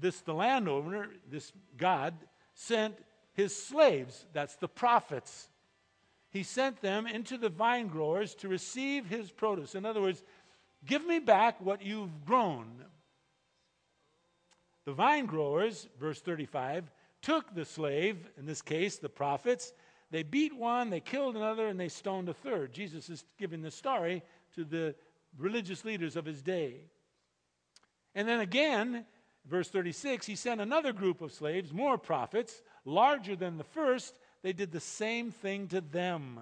[0.00, 2.14] this the landowner, this God,
[2.54, 2.96] sent
[3.32, 5.48] his slaves, that's the prophets,
[6.30, 9.74] he sent them into the vine growers to receive his produce.
[9.74, 10.22] In other words,
[10.84, 12.84] give me back what you've grown.
[14.84, 16.90] The vine growers, verse 35,
[17.22, 19.72] took the slave, in this case the prophets,
[20.10, 22.72] they beat one, they killed another, and they stoned a third.
[22.72, 24.22] Jesus is giving the story
[24.54, 24.94] to the
[25.36, 26.80] religious leaders of his day.
[28.14, 29.04] And then again,
[29.48, 34.52] verse 36, he sent another group of slaves, more prophets, larger than the first, they
[34.52, 36.40] did the same thing to them.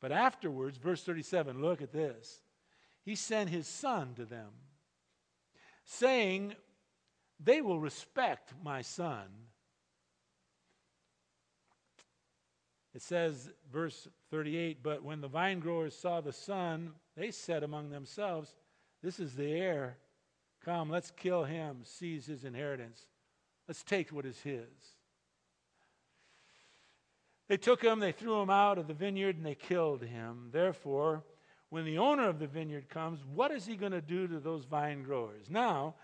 [0.00, 2.42] But afterwards, verse 37, look at this.
[3.04, 4.50] He sent his son to them,
[5.84, 6.54] saying,
[7.40, 9.26] They will respect my son.
[12.94, 17.90] It says, verse 38, But when the vine growers saw the son, they said among
[17.90, 18.54] themselves,
[19.02, 19.96] This is the heir.
[20.64, 23.06] Come, let's kill him, seize his inheritance.
[23.68, 24.64] Let's take what is his.
[27.48, 30.48] They took him, they threw him out of the vineyard, and they killed him.
[30.50, 31.22] Therefore,
[31.68, 34.64] when the owner of the vineyard comes, what is he going to do to those
[34.64, 35.50] vine growers?
[35.50, 35.96] Now,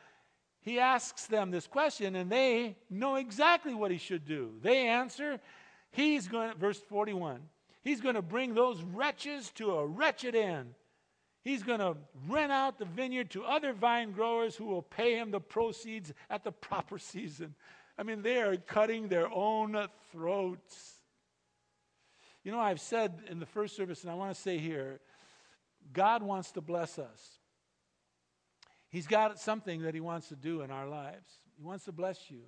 [0.61, 4.53] he asks them this question, and they know exactly what he should do.
[4.62, 5.40] They answer,
[5.90, 7.40] he's going, verse 41,
[7.83, 10.75] he's going to bring those wretches to a wretched end.
[11.42, 11.96] He's going to
[12.29, 16.44] rent out the vineyard to other vine growers who will pay him the proceeds at
[16.44, 17.55] the proper season.
[17.96, 19.76] I mean, they are cutting their own
[20.12, 20.94] throats.
[22.44, 25.00] You know, I've said in the first service, and I want to say here
[25.92, 27.38] God wants to bless us.
[28.90, 31.31] He's got something that He wants to do in our lives.
[31.57, 32.42] He wants to bless you.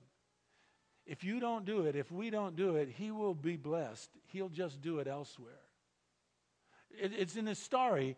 [1.07, 4.11] If you don't do it, if we don't do it, He will be blessed.
[4.27, 5.53] He'll just do it elsewhere.
[6.91, 8.17] It, it's in this story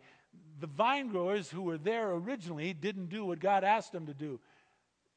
[0.59, 4.39] the vine growers who were there originally didn't do what God asked them to do.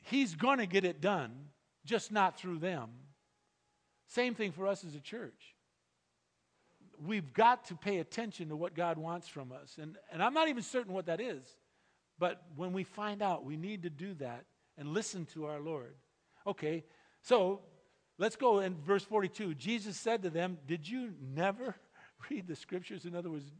[0.02, 1.32] He's going to get it done,
[1.84, 2.90] just not through them.
[4.08, 5.54] Same thing for us as a church.
[7.04, 9.76] We've got to pay attention to what God wants from us.
[9.80, 11.44] And, and I'm not even certain what that is.
[12.18, 14.44] But when we find out, we need to do that
[14.76, 15.94] and listen to our Lord.
[16.46, 16.84] Okay,
[17.22, 17.60] so
[18.18, 19.54] let's go in verse 42.
[19.54, 21.76] Jesus said to them, Did you never
[22.30, 23.04] read the scriptures?
[23.04, 23.52] In other words,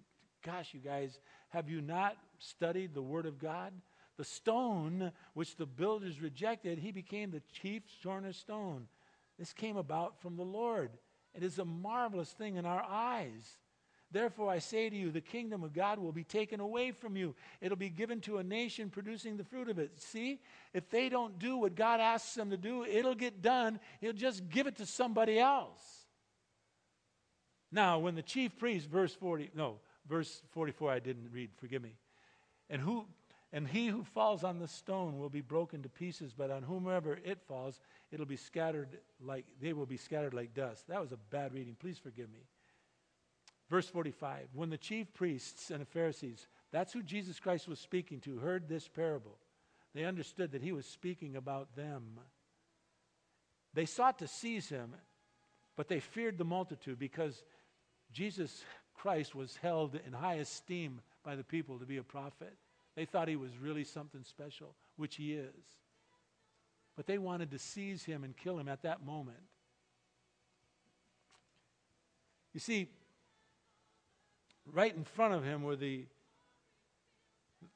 [0.44, 3.72] gosh, you guys, have you not studied the Word of God?
[4.16, 8.88] The stone which the builders rejected, he became the chief cornerstone.
[9.38, 10.90] This came about from the Lord.
[11.34, 13.58] It is a marvelous thing in our eyes.
[14.11, 17.34] Therefore, I say to you, the kingdom of God will be taken away from you.
[17.61, 20.00] It'll be given to a nation producing the fruit of it.
[20.00, 20.40] See,
[20.72, 23.78] if they don't do what God asks them to do, it'll get done.
[24.00, 26.06] He'll just give it to somebody else.
[27.70, 29.76] Now, when the chief priest, verse 40, no,
[30.09, 31.97] verse 44 I didn't read, forgive me.
[32.71, 33.07] And who
[33.53, 37.18] And he who falls on the stone will be broken to pieces, but on whomever
[37.25, 37.81] it falls,
[38.12, 40.87] it'll be scattered like they will be scattered like dust.
[40.88, 41.77] That was a bad reading.
[41.79, 42.40] Please forgive me.
[43.71, 44.49] Verse 45.
[44.53, 48.68] When the chief priests and the Pharisees, that's who Jesus Christ was speaking to, heard
[48.68, 49.38] this parable,
[49.94, 52.21] they understood that he was speaking about them.
[53.73, 54.94] They sought to seize him,
[55.77, 57.42] but they feared the multitude because
[58.12, 58.62] Jesus
[58.98, 62.54] Christ was held in high esteem by the people to be a prophet.
[62.96, 65.54] They thought he was really something special, which he is.
[66.96, 69.38] But they wanted to seize him and kill him at that moment.
[72.52, 72.88] You see,
[74.72, 76.06] right in front of him were the,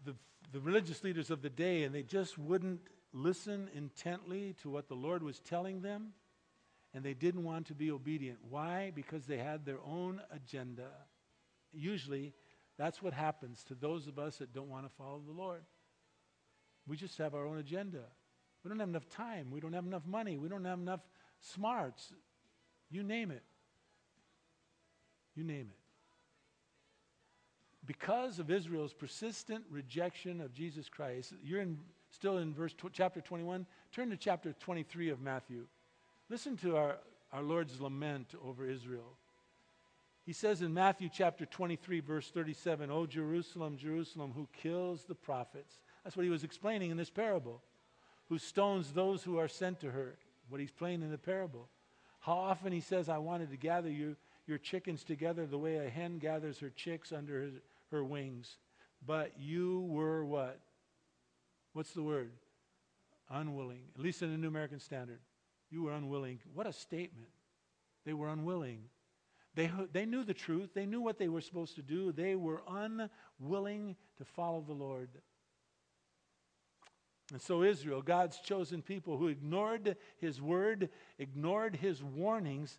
[0.04, 0.14] the,
[0.50, 2.80] the religious leaders of the day, and they just wouldn't
[3.12, 6.14] listen intently to what the Lord was telling them,
[6.94, 8.38] and they didn't want to be obedient.
[8.50, 8.90] Why?
[8.92, 10.88] Because they had their own agenda.
[11.72, 12.34] Usually,
[12.78, 15.62] that's what happens to those of us that don't want to follow the Lord.
[16.86, 18.02] We just have our own agenda.
[18.64, 19.50] We don't have enough time.
[19.50, 20.38] We don't have enough money.
[20.38, 21.00] We don't have enough
[21.40, 22.12] smarts.
[22.90, 23.42] You name it.
[25.34, 25.78] You name it.
[27.84, 31.78] Because of Israel's persistent rejection of Jesus Christ, you're in,
[32.10, 33.66] still in verse tw- chapter 21.
[33.92, 35.66] Turn to chapter 23 of Matthew.
[36.30, 36.98] Listen to our,
[37.32, 39.16] our Lord's lament over Israel.
[40.24, 45.74] He says in Matthew chapter 23, verse 37, O Jerusalem, Jerusalem, who kills the prophets.
[46.04, 47.60] That's what he was explaining in this parable.
[48.28, 50.16] Who stones those who are sent to her.
[50.48, 51.68] What he's playing in the parable.
[52.20, 55.90] How often he says, I wanted to gather you, your chickens together the way a
[55.90, 57.50] hen gathers her chicks under her,
[57.90, 58.58] her wings.
[59.04, 60.60] But you were what?
[61.72, 62.30] What's the word?
[63.28, 63.82] Unwilling.
[63.96, 65.18] At least in the New American Standard.
[65.70, 66.38] You were unwilling.
[66.54, 67.30] What a statement.
[68.04, 68.84] They were unwilling.
[69.54, 70.70] They, they knew the truth.
[70.74, 72.12] They knew what they were supposed to do.
[72.12, 75.10] They were unwilling to follow the Lord.
[77.32, 82.78] And so, Israel, God's chosen people who ignored his word, ignored his warnings,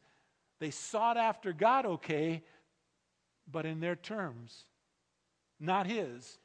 [0.59, 2.43] they sought after God, okay,
[3.51, 4.65] but in their terms,
[5.59, 6.37] not his.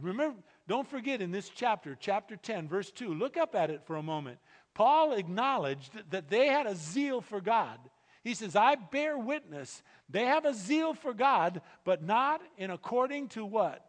[0.00, 3.96] Remember, don't forget in this chapter, chapter 10, verse 2, look up at it for
[3.96, 4.38] a moment.
[4.74, 7.78] Paul acknowledged that they had a zeal for God.
[8.22, 9.82] He says, I bear witness.
[10.08, 13.84] They have a zeal for God, but not in according to what?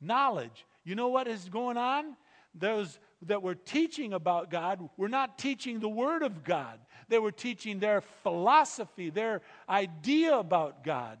[0.00, 0.66] Knowledge.
[0.84, 2.16] You know what is going on?
[2.54, 6.78] Those that were teaching about God were not teaching the Word of God.
[7.08, 11.18] They were teaching their philosophy, their idea about God.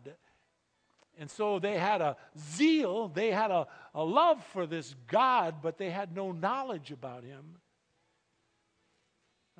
[1.18, 5.78] And so they had a zeal, they had a, a love for this God, but
[5.78, 7.56] they had no knowledge about Him.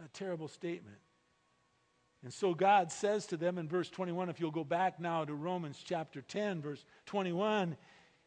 [0.04, 0.98] A terrible statement.
[2.22, 5.34] And so God says to them in verse 21, if you'll go back now to
[5.34, 7.76] Romans chapter 10, verse 21,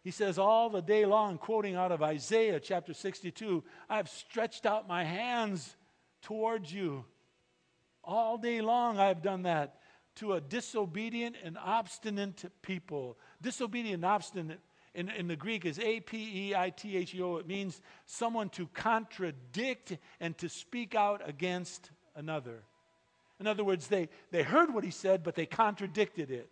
[0.04, 4.88] he says, All the day long, quoting out of Isaiah chapter 62, I've stretched out
[4.88, 5.76] my hands
[6.22, 7.06] towards you.
[8.04, 9.80] All day long, I've done that
[10.18, 13.18] to a disobedient and obstinate people.
[13.42, 14.60] Disobedient and obstinate
[14.94, 17.38] in, in the Greek is A P E I T H E O.
[17.38, 22.64] It means someone to contradict and to speak out against another.
[23.40, 26.50] In other words, they, they heard what he said, but they contradicted it.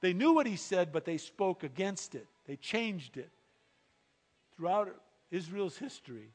[0.00, 2.26] They knew what he said, but they spoke against it.
[2.46, 3.30] They changed it.
[4.56, 4.94] Throughout
[5.30, 6.30] Israel's history,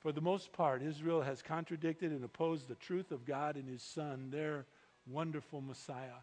[0.00, 3.82] for the most part, Israel has contradicted and opposed the truth of God and his
[3.82, 4.66] Son, their
[5.06, 6.20] wonderful Messiah,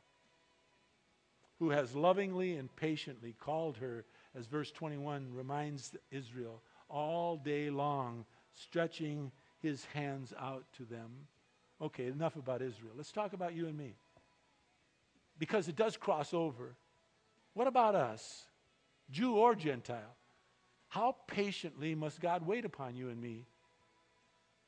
[1.60, 8.26] who has lovingly and patiently called her, as verse 21 reminds Israel, all day long,
[8.54, 11.10] stretching his hands out to them.
[11.82, 12.94] Okay, enough about Israel.
[12.96, 13.96] Let's talk about you and me.
[15.40, 16.76] Because it does cross over.
[17.54, 18.46] What about us,
[19.10, 20.16] Jew or Gentile?
[20.90, 23.46] How patiently must God wait upon you and me?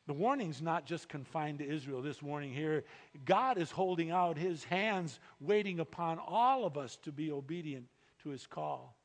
[0.08, 2.84] The warning's not just confined to Israel, this warning here.
[3.24, 7.86] God is holding out his hands, waiting upon all of us to be obedient
[8.24, 8.98] to his call.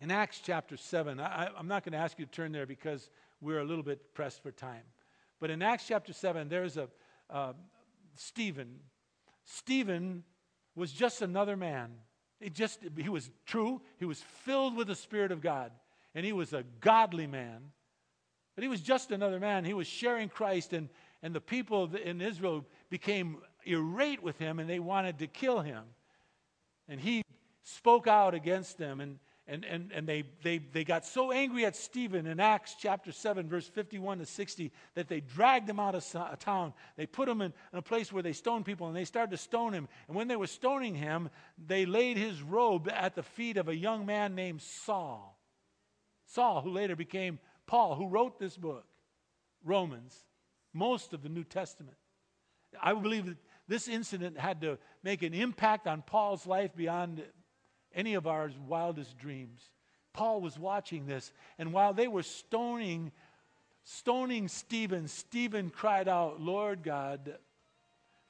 [0.00, 3.10] In Acts chapter 7, I, am not going to ask you to turn there because
[3.40, 4.82] we're a little bit pressed for time.
[5.40, 6.88] But in Acts chapter 7, there's a
[7.30, 7.52] uh,
[8.14, 8.80] Stephen.
[9.44, 10.24] Stephen
[10.74, 11.90] was just another man.
[12.40, 13.80] He just he was true.
[13.98, 15.72] He was filled with the Spirit of God,
[16.14, 17.72] and he was a godly man.
[18.54, 19.64] But he was just another man.
[19.64, 20.88] He was sharing Christ, and
[21.22, 25.84] and the people in Israel became irate with him, and they wanted to kill him.
[26.88, 27.22] And he
[27.62, 29.18] spoke out against them, and
[29.50, 33.48] and, and, and they, they, they got so angry at Stephen in Acts chapter 7,
[33.48, 36.72] verse 51 to 60, that they dragged him out of town.
[36.96, 39.36] They put him in, in a place where they stoned people, and they started to
[39.36, 39.88] stone him.
[40.06, 41.30] And when they were stoning him,
[41.66, 45.36] they laid his robe at the feet of a young man named Saul.
[46.26, 48.84] Saul, who later became Paul, who wrote this book,
[49.64, 50.16] Romans,
[50.72, 51.96] most of the New Testament.
[52.80, 53.36] I believe that
[53.66, 57.24] this incident had to make an impact on Paul's life beyond
[57.94, 59.60] any of our wildest dreams.
[60.12, 63.12] Paul was watching this, and while they were stoning,
[63.84, 67.36] stoning Stephen, Stephen cried out, Lord God,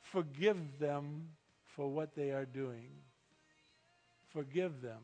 [0.01, 1.29] forgive them
[1.65, 2.91] for what they are doing.
[4.29, 5.01] Forgive them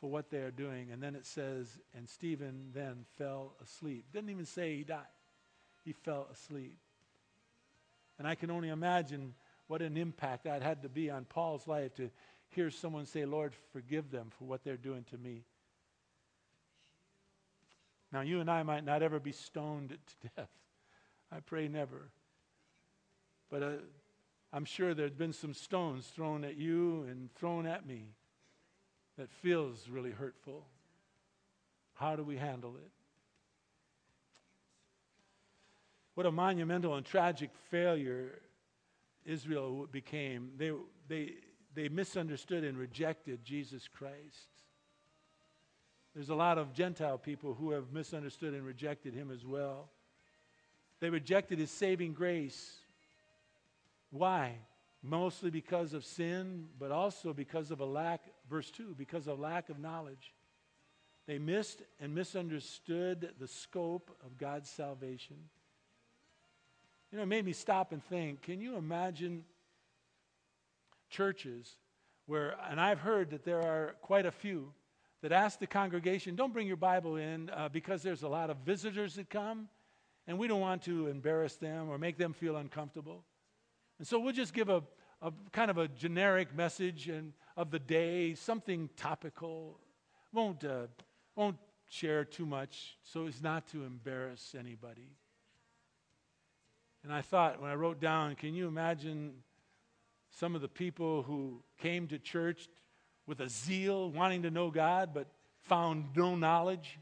[0.00, 0.90] for what they are doing.
[0.90, 4.04] And then it says, and Stephen then fell asleep.
[4.12, 5.06] Didn't even say he died,
[5.84, 6.76] he fell asleep.
[8.18, 9.34] And I can only imagine
[9.68, 12.10] what an impact that had to be on Paul's life to
[12.54, 15.44] hear someone say, Lord, forgive them for what they're doing to me.
[18.12, 20.50] Now, you and I might not ever be stoned to death.
[21.30, 22.10] I pray never.
[23.50, 23.70] But uh,
[24.52, 28.04] I'm sure there's been some stones thrown at you and thrown at me
[29.16, 30.66] that feels really hurtful.
[31.94, 32.90] How do we handle it?
[36.14, 38.40] What a monumental and tragic failure
[39.24, 40.50] Israel became.
[40.58, 40.72] They,
[41.08, 41.32] they,
[41.74, 44.48] they misunderstood and rejected Jesus Christ.
[46.14, 49.88] There's a lot of Gentile people who have misunderstood and rejected him as well.
[51.00, 52.76] They rejected his saving grace.
[54.10, 54.56] Why?
[55.02, 59.68] Mostly because of sin, but also because of a lack, verse 2, because of lack
[59.70, 60.34] of knowledge.
[61.26, 65.36] They missed and misunderstood the scope of God's salvation.
[67.10, 69.44] You know, it made me stop and think can you imagine
[71.12, 71.76] churches
[72.26, 74.72] where, and I've heard that there are quite a few
[75.20, 78.56] that ask the congregation, don't bring your Bible in uh, because there's a lot of
[78.64, 79.68] visitors that come,
[80.26, 83.24] and we don't want to embarrass them or make them feel uncomfortable.
[83.98, 84.82] And so we'll just give a,
[85.20, 89.78] a kind of a generic message and, of the day, something topical.
[90.32, 90.86] Won't, uh,
[91.36, 91.58] won't
[91.88, 95.10] share too much so as not to embarrass anybody.
[97.04, 99.34] And I thought, when I wrote down, can you imagine
[100.32, 102.68] some of the people who came to church
[103.26, 105.26] with a zeal, wanting to know God, but
[105.62, 106.98] found no knowledge.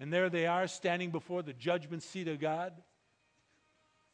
[0.00, 2.72] And there they are standing before the judgment seat of God.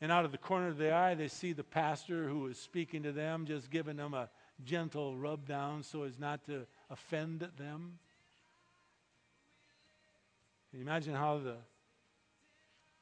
[0.01, 3.03] And out of the corner of their eye, they see the pastor who is speaking
[3.03, 4.29] to them, just giving them a
[4.65, 7.99] gentle rub down so as not to offend them.
[10.71, 11.57] Can you imagine how the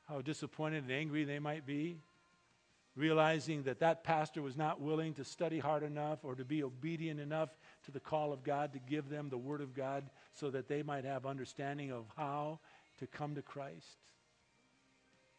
[0.08, 1.96] how disappointed and angry they might be?
[2.96, 7.20] Realizing that that pastor was not willing to study hard enough or to be obedient
[7.20, 7.50] enough
[7.84, 10.82] to the call of God to give them the Word of God so that they
[10.82, 12.58] might have understanding of how
[12.98, 13.98] to come to Christ.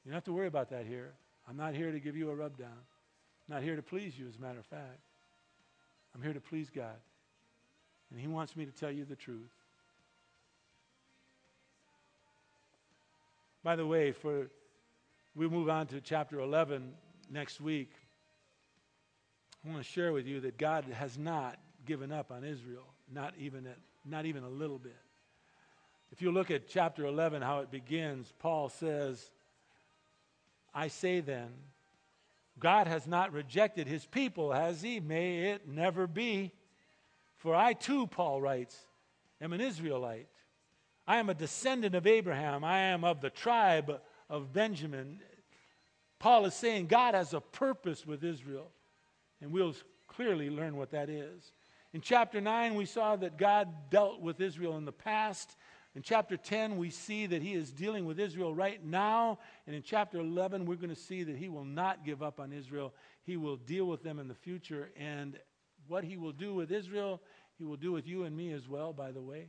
[0.05, 1.14] You don't have to worry about that here.
[1.49, 2.70] I'm not here to give you a rubdown.
[2.70, 5.01] I'm not here to please you, as a matter of fact.
[6.14, 6.95] I'm here to please God.
[8.12, 9.51] And He wants me to tell you the truth.
[13.64, 14.47] By the way, for
[15.36, 16.93] we move on to chapter 11
[17.32, 17.92] next week,
[19.66, 23.34] I want to share with you that God has not given up on Israel, not
[23.40, 24.96] even, at, not even a little bit.
[26.12, 29.30] If you look at chapter 11, how it begins, Paul says,
[30.74, 31.50] I say then,
[32.60, 35.00] God has not rejected his people, has he?
[35.00, 36.52] May it never be.
[37.38, 38.76] For I too, Paul writes,
[39.42, 40.28] am an Israelite.
[41.08, 42.64] I am a descendant of Abraham.
[42.64, 45.20] I am of the tribe of Benjamin.
[46.20, 48.72] Paul is saying God has a purpose with Israel,
[49.41, 49.76] and we'll
[50.07, 51.51] clearly learn what that is.
[51.93, 55.55] In chapter 9, we saw that God dealt with Israel in the past.
[55.95, 59.39] In chapter 10, we see that he is dealing with Israel right now.
[59.65, 62.51] And in chapter 11, we're going to see that he will not give up on
[62.51, 62.93] Israel.
[63.24, 64.91] He will deal with them in the future.
[64.97, 65.39] And
[65.88, 67.22] what he will do with Israel,
[67.57, 69.47] he will do with you and me as well, by the way.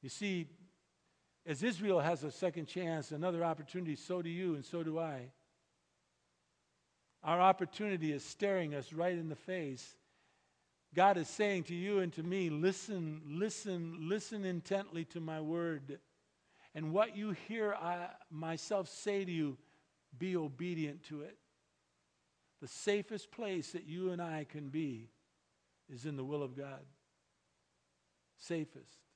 [0.00, 0.46] You see,
[1.48, 5.30] as Israel has a second chance, another opportunity, so do you and so do I.
[7.24, 9.96] Our opportunity is staring us right in the face.
[10.94, 15.98] God is saying to you and to me, listen, listen, listen intently to my word.
[16.74, 19.56] And what you hear I myself say to you,
[20.18, 21.38] be obedient to it.
[22.60, 25.08] The safest place that you and I can be
[25.90, 26.82] is in the will of God.
[28.36, 29.07] Safest.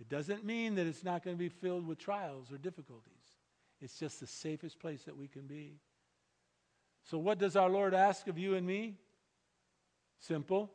[0.00, 3.12] It doesn't mean that it's not going to be filled with trials or difficulties.
[3.80, 5.78] It's just the safest place that we can be.
[7.04, 8.96] So, what does our Lord ask of you and me?
[10.20, 10.70] Simple.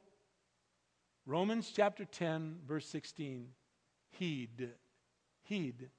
[1.25, 3.47] Romans chapter 10, verse 16.
[4.11, 4.69] Heed.
[5.43, 5.89] Heed.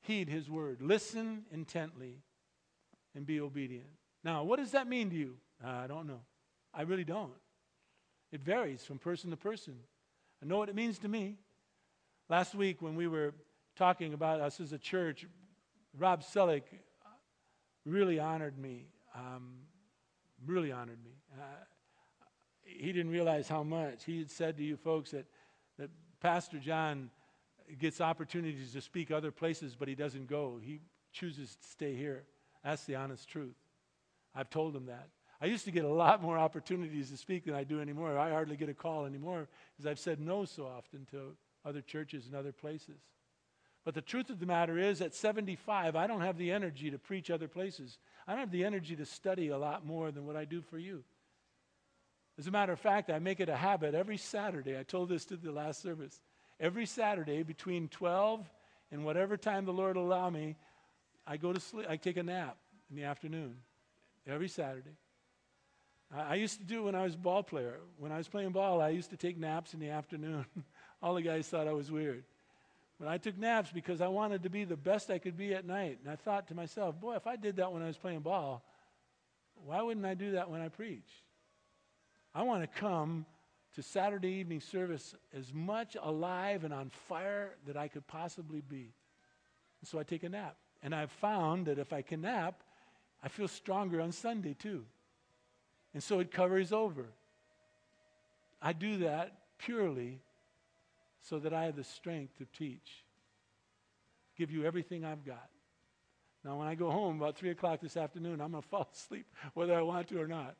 [0.00, 0.80] Heed his word.
[0.80, 2.22] Listen intently
[3.14, 3.88] and be obedient.
[4.24, 5.36] Now, what does that mean to you?
[5.64, 6.20] I don't know.
[6.74, 7.32] I really don't.
[8.32, 9.74] It varies from person to person.
[10.42, 11.36] I know what it means to me.
[12.30, 13.32] Last week, when we were
[13.74, 15.26] talking about us as a church,
[15.96, 16.64] Rob Selleck
[17.86, 18.88] really honored me.
[19.14, 19.54] Um,
[20.44, 21.12] really honored me.
[21.32, 21.42] Uh,
[22.64, 24.04] he didn't realize how much.
[24.04, 25.24] He had said to you folks that,
[25.78, 25.88] that
[26.20, 27.08] Pastor John
[27.78, 30.60] gets opportunities to speak other places, but he doesn't go.
[30.62, 30.80] He
[31.12, 32.24] chooses to stay here.
[32.62, 33.56] That's the honest truth.
[34.34, 35.08] I've told him that.
[35.40, 38.18] I used to get a lot more opportunities to speak than I do anymore.
[38.18, 41.34] I hardly get a call anymore because I've said no so often to
[41.68, 42.98] other churches and other places.
[43.84, 46.98] But the truth of the matter is, at 75, I don't have the energy to
[46.98, 47.98] preach other places.
[48.26, 50.78] I don't have the energy to study a lot more than what I do for
[50.78, 51.04] you.
[52.38, 54.78] As a matter of fact, I make it a habit every Saturday.
[54.78, 56.20] I told this to the last service.
[56.60, 58.48] Every Saturday between 12
[58.92, 60.56] and whatever time the Lord allow me,
[61.26, 61.86] I go to sleep.
[61.88, 62.56] I take a nap
[62.90, 63.56] in the afternoon
[64.26, 64.96] every Saturday.
[66.14, 67.80] I, used to do when I was a ball player.
[67.98, 70.46] When I was playing ball, I used to take naps in the afternoon.
[71.02, 72.24] All the guys thought I was weird.
[72.98, 75.64] But I took naps because I wanted to be the best I could be at
[75.64, 75.98] night.
[76.02, 78.64] And I thought to myself, boy, if I did that when I was playing ball,
[79.64, 81.08] why wouldn't I do that when I preach?
[82.34, 83.24] I want to come
[83.74, 88.92] to Saturday evening service as much alive and on fire that I could possibly be.
[89.80, 90.56] And so I take a nap.
[90.82, 92.62] And I've found that if I can nap,
[93.22, 94.84] I feel stronger on Sunday too.
[95.94, 97.06] And so it covers over.
[98.60, 100.20] I do that purely
[101.22, 103.04] so that I have the strength to teach,
[104.36, 105.48] give you everything I've got.
[106.44, 109.26] Now, when I go home about 3 o'clock this afternoon, I'm going to fall asleep
[109.54, 110.56] whether I want to or not.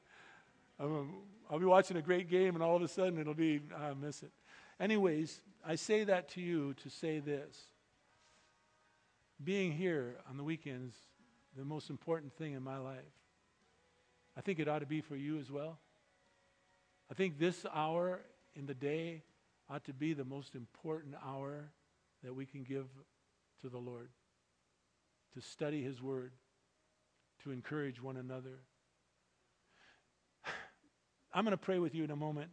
[0.78, 3.94] i will be watching a great game, and all of a sudden it'll be, I
[3.94, 4.32] miss it.
[4.80, 7.56] Anyways, I say that to you to say this.
[9.42, 10.96] Being here on the weekends,
[11.56, 12.98] the most important thing in my life.
[14.36, 15.78] I think it ought to be for you as well.
[17.10, 18.20] I think this hour
[18.54, 19.22] in the day
[19.70, 21.70] ought to be the most important hour
[22.22, 22.86] that we can give
[23.60, 24.08] to the Lord
[25.34, 26.32] to study His Word,
[27.44, 28.60] to encourage one another.
[31.32, 32.50] I'm going to pray with you in a moment,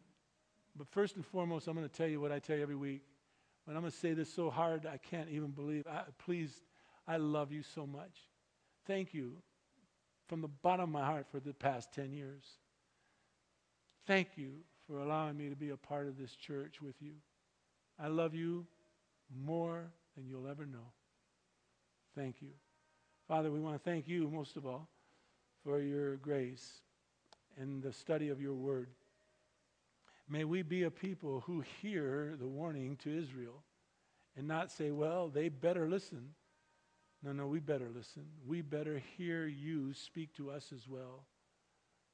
[0.76, 3.02] but first and foremost, I'm going to tell you what I tell you every week.
[3.66, 5.88] But I'm going to say this so hard I can't even believe.
[5.90, 6.62] I, please,
[7.08, 8.16] I love you so much.
[8.86, 9.38] Thank you
[10.28, 12.44] from the bottom of my heart for the past 10 years.
[14.06, 17.14] Thank you for allowing me to be a part of this church with you.
[18.00, 18.66] I love you
[19.44, 20.92] more than you'll ever know.
[22.16, 22.50] Thank you.
[23.28, 24.88] Father, we want to thank you most of all
[25.64, 26.82] for your grace
[27.58, 28.90] and the study of your word.
[30.30, 33.64] May we be a people who hear the warning to Israel
[34.38, 36.34] and not say, well, they better listen
[37.26, 38.24] no, no, we better listen.
[38.46, 41.26] We better hear you speak to us as well.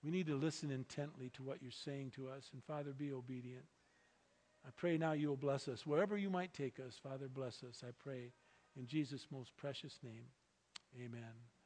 [0.03, 2.49] We need to listen intently to what you're saying to us.
[2.53, 3.65] And Father, be obedient.
[4.65, 5.85] I pray now you will bless us.
[5.85, 7.83] Wherever you might take us, Father, bless us.
[7.87, 8.31] I pray
[8.77, 10.25] in Jesus' most precious name.
[10.95, 11.60] Amen.